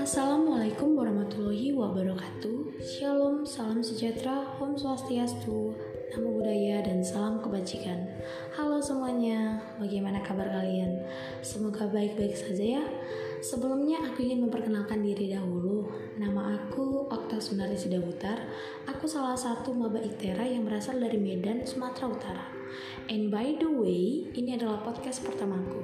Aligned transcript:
Assalamualaikum 0.00 0.96
warahmatullahi 0.96 1.76
wabarakatuh. 1.76 2.80
Shalom, 2.80 3.44
salam 3.44 3.84
sejahtera, 3.84 4.56
Om 4.56 4.80
Swastiastu 4.80 5.76
Namo 6.16 6.40
Buddhaya 6.40 6.80
dan 6.80 7.04
salam 7.04 7.44
kebajikan. 7.44 8.08
Halo 8.56 8.80
semuanya, 8.80 9.60
bagaimana 9.76 10.24
kabar 10.24 10.48
kalian? 10.48 11.04
Semoga 11.44 11.84
baik-baik 11.84 12.32
saja 12.32 12.80
ya 12.80 12.84
Sebelumnya 13.46 14.02
aku 14.02 14.26
ingin 14.26 14.50
memperkenalkan 14.50 15.06
diri 15.06 15.30
dahulu 15.30 15.86
Nama 16.18 16.58
aku 16.58 17.06
Okta 17.06 17.38
Sunari 17.38 17.78
Sidabutar 17.78 18.42
Aku 18.90 19.06
salah 19.06 19.38
satu 19.38 19.70
maba 19.70 20.02
ITERA 20.02 20.50
yang 20.50 20.66
berasal 20.66 20.98
dari 20.98 21.14
Medan, 21.14 21.62
Sumatera 21.62 22.10
Utara 22.10 22.44
And 23.06 23.30
by 23.30 23.54
the 23.54 23.70
way, 23.70 24.26
ini 24.34 24.58
adalah 24.58 24.82
podcast 24.82 25.22
pertamaku. 25.22 25.78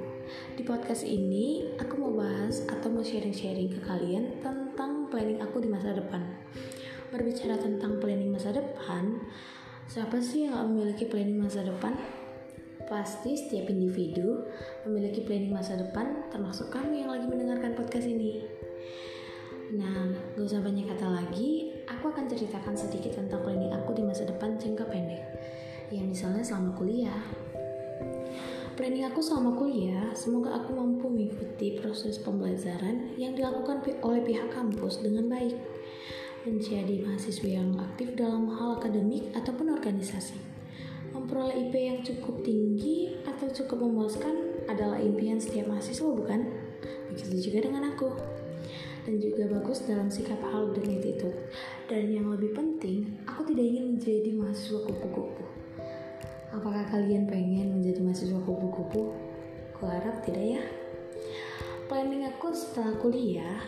Di 0.59 0.67
podcast 0.67 1.07
ini, 1.07 1.71
aku 1.79 1.95
mau 1.95 2.11
bahas 2.11 2.67
atau 2.67 2.91
mau 2.91 2.99
sharing-sharing 2.99 3.71
ke 3.71 3.79
kalian 3.79 4.43
tentang 4.43 5.07
planning 5.07 5.39
aku 5.39 5.63
di 5.63 5.71
masa 5.71 5.95
depan. 5.95 6.19
Berbicara 7.15 7.55
tentang 7.55 8.03
planning 8.03 8.27
masa 8.27 8.51
depan, 8.51 9.23
siapa 9.87 10.19
sih 10.19 10.45
yang 10.45 10.59
gak 10.59 10.67
memiliki 10.67 11.07
planning 11.07 11.39
masa 11.39 11.63
depan? 11.63 11.95
Pasti 12.83 13.39
setiap 13.39 13.71
individu 13.71 14.43
memiliki 14.83 15.23
planning 15.23 15.55
masa 15.55 15.79
depan, 15.79 16.27
termasuk 16.27 16.67
kami 16.67 17.03
yang 17.03 17.15
lagi 17.15 17.23
mendengarkan 17.23 17.79
podcast 17.79 18.07
ini. 18.11 18.43
Nah, 19.73 20.11
gak 20.35 20.43
usah 20.43 20.59
banyak 20.59 20.85
kata 20.85 21.07
lagi, 21.07 21.71
aku 21.87 22.11
akan 22.11 22.27
ceritakan 22.27 22.75
sedikit 22.75 23.15
tentang 23.15 23.41
planning 23.41 23.71
aku 23.71 23.95
di 23.95 24.03
masa 24.03 24.27
depan 24.27 24.59
jangka 24.59 24.85
pendek. 24.85 25.23
Ya 25.89 26.03
misalnya 26.03 26.43
selama 26.43 26.75
kuliah. 26.75 27.23
Planning 28.73 29.05
aku 29.07 29.21
selama 29.21 29.53
kuliah 29.55 30.11
semoga 30.17 30.57
aku 30.57 30.73
mampu 30.73 31.05
mengikuti 31.05 31.77
proses 31.77 32.17
pembelajaran 32.19 33.13
yang 33.21 33.37
dilakukan 33.37 33.85
oleh 34.01 34.21
pihak 34.25 34.49
kampus 34.51 34.99
dengan 34.99 35.29
baik. 35.29 35.55
Menjadi 36.43 37.07
mahasiswa 37.07 37.47
yang 37.47 37.79
aktif 37.79 38.17
dalam 38.19 38.51
hal 38.51 38.81
akademik 38.81 39.31
ataupun 39.31 39.71
organisasi 39.71 40.52
memperoleh 41.13 41.69
IP 41.69 41.73
yang 41.77 41.99
cukup 42.01 42.41
tinggi 42.41 43.21
atau 43.23 43.47
cukup 43.53 43.85
memuaskan 43.85 44.65
adalah 44.65 44.97
impian 44.97 45.37
setiap 45.37 45.69
mahasiswa 45.69 46.09
bukan? 46.09 46.49
Begitu 47.13 47.53
juga 47.53 47.69
dengan 47.69 47.93
aku 47.93 48.09
dan 49.03 49.19
juga 49.19 49.43
bagus 49.51 49.83
dalam 49.83 50.07
sikap 50.07 50.39
hal 50.49 50.71
dan 50.73 50.87
itu. 50.89 51.29
Dan 51.87 52.09
yang 52.09 52.31
lebih 52.31 52.55
penting, 52.55 53.19
aku 53.27 53.51
tidak 53.51 53.65
ingin 53.67 53.85
menjadi 53.95 54.29
mahasiswa 54.33 54.79
kupu-kupu. 54.87 55.43
Apakah 56.53 56.85
kalian 56.87 57.27
pengen 57.27 57.79
menjadi 57.79 57.99
mahasiswa 57.99 58.39
kupu-kupu? 58.41 59.11
Kuharap 59.75 60.23
tidak 60.23 60.57
ya. 60.57 60.61
Planning 61.91 62.31
aku 62.31 62.55
setelah 62.55 62.95
kuliah, 63.03 63.59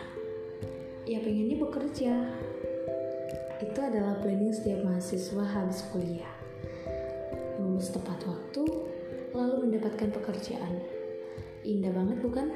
ya 1.04 1.20
pengennya 1.20 1.56
bekerja. 1.60 2.14
Itu 3.60 3.78
adalah 3.80 4.18
planning 4.24 4.56
setiap 4.56 4.82
mahasiswa 4.88 5.44
habis 5.44 5.84
kuliah. 5.92 6.45
Lulus 7.76 7.92
tepat 7.92 8.24
waktu, 8.24 8.64
lalu 9.36 9.68
mendapatkan 9.68 10.08
pekerjaan. 10.08 10.80
Indah 11.60 11.92
banget 11.92 12.24
bukan? 12.24 12.48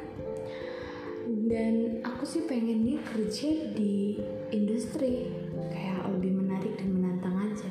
Dan 1.45 2.01
aku 2.01 2.25
sih 2.25 2.49
pengennya 2.49 3.05
kerja 3.05 3.69
di 3.77 4.17
industri 4.49 5.29
kayak 5.69 6.09
lebih 6.17 6.41
menarik 6.41 6.73
dan 6.81 6.97
menantang 6.97 7.37
aja 7.37 7.69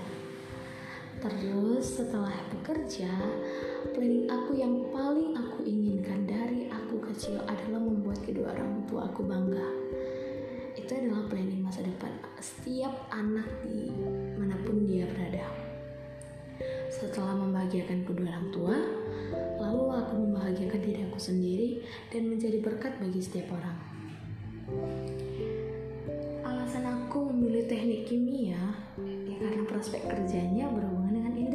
Terus 1.25 1.97
setelah 1.97 2.37
bekerja, 2.53 3.09
planning 3.97 4.29
aku 4.29 4.53
yang 4.53 4.85
paling 4.93 5.33
aku 5.33 5.65
inginkan 5.65 6.29
dari 6.29 6.69
aku 6.69 7.01
kecil 7.01 7.41
adalah 7.49 7.81
membuat 7.81 8.21
kedua 8.21 8.53
orang 8.53 8.85
tua 8.85 9.09
aku 9.09 9.25
bangga. 9.25 9.73
Itu 10.77 10.93
adalah 10.93 11.25
planning 11.25 11.65
masa 11.65 11.81
depan 11.81 12.13
setiap 12.37 12.93
anak 13.09 13.49
di 13.65 13.89
mana 14.37 14.53
pun 14.61 14.85
dia 14.85 15.09
berada. 15.09 15.68
Setelah 16.89 17.35
membahagiakan 17.37 18.03
kedua 18.03 18.27
orang 18.29 18.47
tua, 18.51 18.77
lalu 19.59 19.83
aku 19.95 20.13
membahagiakan 20.19 20.81
diri 20.83 21.01
aku 21.07 21.19
sendiri 21.19 21.69
dan 22.11 22.27
menjadi 22.27 22.59
berkat 22.59 22.95
bagi 22.99 23.21
setiap 23.23 23.55
orang. 23.55 23.77
Alasan 26.43 26.85
aku 26.85 27.31
memilih 27.31 27.65
teknik 27.65 28.05
kimia 28.09 28.61
ya 28.99 29.35
karena 29.39 29.63
prospek 29.65 30.03
kerjanya 30.05 30.67
berhubungan 30.69 30.99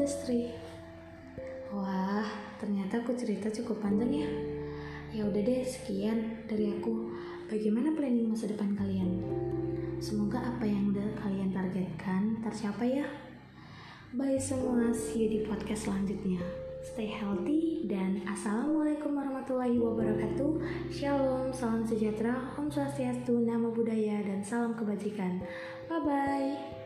industri. 0.04 0.53
Wah, 1.72 2.28
ternyata 2.60 3.00
aku 3.00 3.16
cerita 3.16 3.48
cukup 3.48 3.81
panjang 3.81 4.12
ya. 4.12 4.31
Ya 5.16 5.22
udah 5.25 5.41
deh, 5.41 5.64
sekian 5.64 6.44
dari 6.44 6.76
aku. 6.76 7.09
Bagaimana 7.48 7.97
planning 7.97 8.28
masa 8.28 8.53
depan 8.53 8.76
kalian? 8.76 9.25
Semoga 10.03 10.44
apa 10.44 10.69
yang 10.69 10.93
udah 10.93 11.09
kalian 11.25 11.56
targetkan 11.56 12.37
tercapai 12.44 13.00
ya. 13.00 13.09
Bye 14.25 14.41
semua, 14.41 14.89
see 14.89 15.29
you 15.29 15.29
di 15.29 15.39
podcast 15.45 15.85
selanjutnya. 15.85 16.41
Stay 16.81 17.12
healthy 17.12 17.85
dan 17.85 18.25
Assalamualaikum 18.25 19.12
warahmatullahi 19.12 19.77
wabarakatuh. 19.77 20.65
Shalom, 20.89 21.53
salam 21.53 21.85
sejahtera, 21.85 22.33
Om 22.57 22.73
Swastiastu, 22.73 23.45
Nama 23.45 23.69
Budaya, 23.69 24.25
dan 24.25 24.41
salam 24.41 24.73
kebajikan. 24.73 25.45
Bye-bye 25.93 26.84